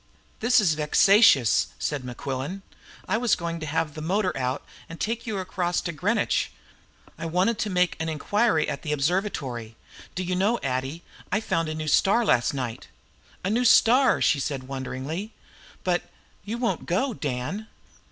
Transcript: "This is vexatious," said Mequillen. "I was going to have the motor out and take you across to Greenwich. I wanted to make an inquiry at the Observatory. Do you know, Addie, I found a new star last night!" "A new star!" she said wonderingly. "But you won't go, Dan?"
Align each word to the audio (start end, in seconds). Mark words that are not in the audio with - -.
"This 0.39 0.59
is 0.59 0.73
vexatious," 0.73 1.67
said 1.77 2.01
Mequillen. 2.03 2.63
"I 3.07 3.17
was 3.19 3.35
going 3.35 3.59
to 3.59 3.67
have 3.67 3.93
the 3.93 4.01
motor 4.01 4.35
out 4.35 4.65
and 4.89 4.99
take 4.99 5.27
you 5.27 5.37
across 5.37 5.79
to 5.81 5.91
Greenwich. 5.91 6.49
I 7.19 7.27
wanted 7.27 7.59
to 7.59 7.69
make 7.69 7.97
an 7.99 8.09
inquiry 8.09 8.67
at 8.67 8.81
the 8.81 8.93
Observatory. 8.93 9.75
Do 10.15 10.23
you 10.23 10.35
know, 10.35 10.57
Addie, 10.63 11.03
I 11.31 11.39
found 11.39 11.69
a 11.69 11.75
new 11.75 11.87
star 11.87 12.25
last 12.25 12.51
night!" 12.51 12.87
"A 13.43 13.51
new 13.51 13.63
star!" 13.63 14.23
she 14.23 14.39
said 14.39 14.63
wonderingly. 14.63 15.33
"But 15.83 16.01
you 16.45 16.57
won't 16.57 16.87
go, 16.87 17.13
Dan?" 17.13 17.67